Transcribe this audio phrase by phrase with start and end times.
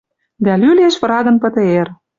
[0.43, 1.87] Дӓ лӱлеш врагын ПТР.